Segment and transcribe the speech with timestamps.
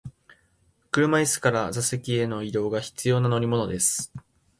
[0.89, 4.11] 車椅子から座席への移動が必要な乗り物です。